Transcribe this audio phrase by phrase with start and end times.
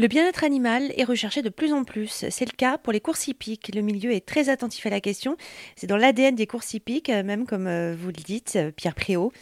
[0.00, 2.24] Le bien-être animal est recherché de plus en plus.
[2.30, 3.72] C'est le cas pour les courses hippiques.
[3.74, 5.36] Le milieu est très attentif à la question.
[5.74, 8.94] C'est dans l'ADN des courses hippiques, euh, même comme euh, vous le dites, euh, Pierre
[8.94, 9.32] Préau.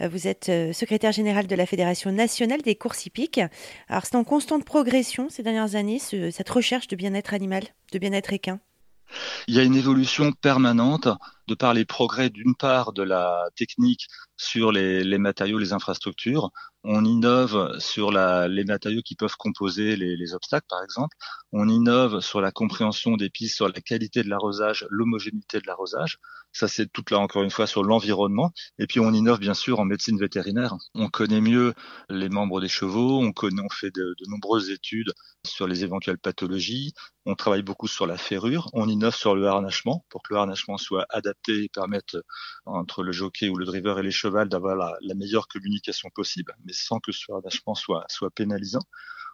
[0.00, 3.40] Vous êtes secrétaire général de la Fédération nationale des courses hippiques.
[3.88, 7.62] Alors c'est en constante progression ces dernières années, cette recherche de bien-être animal,
[7.92, 8.58] de bien-être équin?
[9.46, 11.06] Il y a une évolution permanente
[11.48, 14.06] de par les progrès d'une part de la technique
[14.36, 16.50] sur les, matériaux, les infrastructures.
[16.84, 21.16] On innove sur les matériaux qui peuvent composer les, les, obstacles, par exemple.
[21.52, 26.18] On innove sur la compréhension des pistes, sur la qualité de l'arrosage, l'homogénéité de l'arrosage.
[26.52, 28.52] Ça, c'est toute là, encore une fois, sur l'environnement.
[28.78, 30.74] Et puis, on innove, bien sûr, en médecine vétérinaire.
[30.94, 31.72] On connaît mieux
[32.10, 33.20] les membres des chevaux.
[33.22, 35.12] On, connaît, on fait de, de nombreuses études
[35.46, 36.92] sur les éventuelles pathologies.
[37.26, 38.68] On travaille beaucoup sur la ferrure.
[38.72, 42.22] On innove sur le harnachement pour que le harnachement soit adapté et permettre euh,
[42.66, 46.72] entre le jockey ou le driver et les chevals d'avoir la, meilleure communication possible, mais
[46.72, 48.82] sans que ce harnachement soit, pénalisant.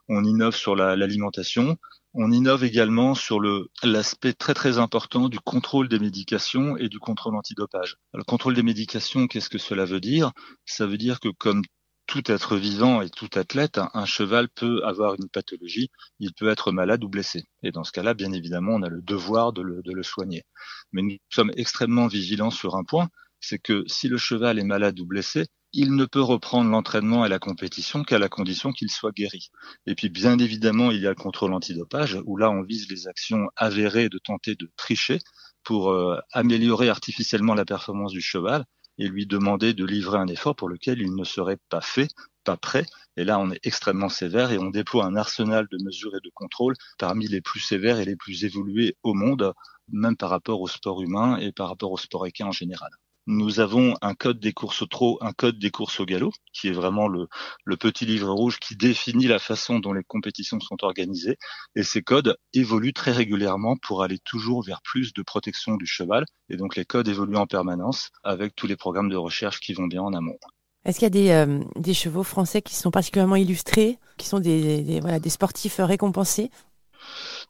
[0.08, 1.76] On innove sur l'alimentation.
[2.14, 3.40] on innove également sur
[3.82, 7.96] l'aspect très très important du contrôle des médications et du contrôle antidopage.
[8.14, 10.32] Le contrôle des médications, qu'est-ce que cela veut dire?
[10.64, 11.62] Ça veut dire que comme
[12.08, 16.72] tout être vivant et tout athlète, un cheval peut avoir une pathologie, il peut être
[16.72, 17.44] malade ou blessé.
[17.62, 20.42] Et dans ce cas-là, bien évidemment, on a le devoir de le, soigner.
[20.90, 24.98] Mais nous sommes extrêmement vigilants sur un point, c'est que si le cheval est malade
[24.98, 29.12] ou blessé, il ne peut reprendre l'entraînement et la compétition qu'à la condition qu'il soit
[29.12, 29.50] guéri.
[29.86, 33.06] Et puis bien évidemment, il y a le contrôle antidopage, où là on vise les
[33.06, 35.18] actions avérées de tenter de tricher
[35.62, 38.64] pour euh, améliorer artificiellement la performance du cheval
[38.98, 42.08] et lui demander de livrer un effort pour lequel il ne serait pas fait,
[42.44, 42.86] pas prêt.
[43.16, 46.30] Et là, on est extrêmement sévère et on déploie un arsenal de mesures et de
[46.34, 49.54] contrôles parmi les plus sévères et les plus évolués au monde,
[49.88, 52.90] même par rapport au sport humain et par rapport au sport équin en général.
[53.30, 56.68] Nous avons un code des courses au trot, un code des courses au galop, qui
[56.68, 57.28] est vraiment le,
[57.76, 61.36] petit livre rouge qui définit la façon dont les compétitions sont organisées.
[61.76, 66.24] Et ces codes évoluent très régulièrement pour aller toujours vers plus de protection du cheval.
[66.48, 69.88] Et donc les codes évoluent en permanence avec tous les programmes de recherche qui vont
[69.88, 70.38] bien en amont.
[70.86, 75.00] Est-ce qu'il y a des, euh, chevaux français qui sont particulièrement illustrés, qui sont des
[75.28, 76.50] sportifs récompensés?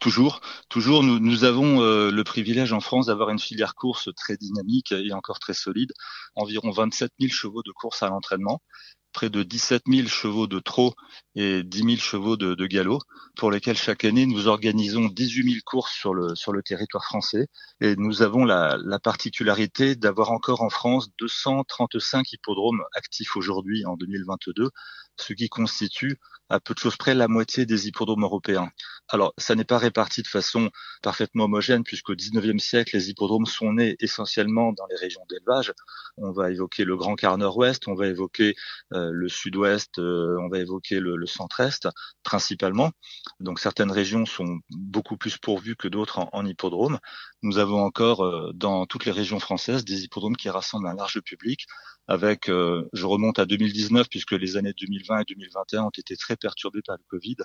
[0.01, 4.93] Toujours, toujours, nous, avons euh, le privilège en France d'avoir une filière course très dynamique
[4.93, 5.93] et encore très solide.
[6.37, 8.63] Environ 27 000 chevaux de course à l'entraînement,
[9.19, 10.95] près de 17 000 chevaux de trot
[11.35, 13.01] et 10 000 chevaux de, galop,
[13.37, 17.49] pour lesquels chaque année nous organisons 18 000 courses sur le, sur le territoire français.
[17.81, 23.97] Et nous avons la, la particularité d'avoir encore en France 235 hippodromes actifs aujourd'hui en
[23.97, 24.71] 2022,
[25.17, 28.71] ce qui constitue à peu de choses près la moitié des hippodromes européens.
[29.09, 30.71] Alors, ça n'est pas réparti de façon
[31.03, 35.73] parfaitement homogène, puisqu'au 19e siècle, les hippodromes sont nés essentiellement dans les régions d'élevage.
[36.17, 38.55] On va évoquer le Grand Quart Nord-Ouest, on va évoquer
[38.93, 41.89] euh, le Sud-Ouest, euh, on va évoquer le, le Centre-Est,
[42.23, 42.93] principalement.
[43.41, 46.99] Donc, certaines régions sont beaucoup plus pourvues que d'autres en, en hippodrome.
[47.43, 51.21] Nous avons encore, euh, dans toutes les régions françaises, des hippodromes qui rassemblent un large
[51.21, 51.67] public,
[52.09, 56.37] avec, euh, je remonte à 2019 puisque les années 2020 et 2021 ont été très
[56.37, 57.37] perturbées par le Covid.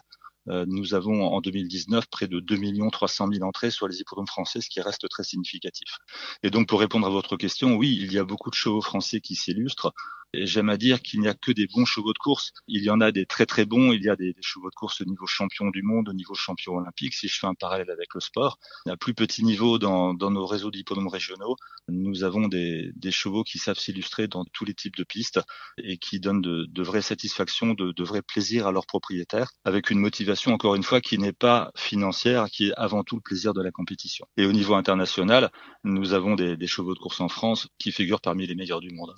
[0.50, 2.58] Euh, nous avons en 2019 près de 2
[2.92, 5.98] 300 000 entrées sur les hippodromes français, ce qui reste très significatif.
[6.44, 9.20] Et donc pour répondre à votre question, oui, il y a beaucoup de chevaux français
[9.20, 9.94] qui s'illustrent.
[10.36, 12.54] J'aime à dire qu'il n'y a que des bons chevaux de course.
[12.68, 13.92] Il y en a des très très bons.
[13.92, 16.34] Il y a des, des, chevaux de course au niveau champion du monde, au niveau
[16.34, 17.14] champion olympique.
[17.14, 18.58] Si je fais un parallèle avec le sport,
[18.88, 21.56] à plus petit niveau dans, dans nos réseaux d'hippodromes régionaux,
[21.88, 25.40] nous avons des, des chevaux qui savent s'illustrer dans tous les types de pistes
[25.78, 29.92] et qui donnent de, de vraies satisfactions, de, de vrais plaisirs à leurs propriétaires, avec
[29.92, 33.54] une motivation encore une fois qui n'est pas financière, qui est avant tout le plaisir
[33.54, 34.26] de la compétition.
[34.38, 35.52] Et au niveau international,
[35.84, 38.90] nous avons des, des chevaux de course en France qui figurent parmi les meilleurs du
[38.90, 39.14] monde.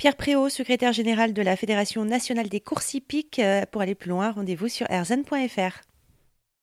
[0.00, 3.38] Pierre Préau, secrétaire général de la Fédération nationale des courses hippiques.
[3.38, 5.89] Euh, pour aller plus loin, rendez-vous sur erzen.fr.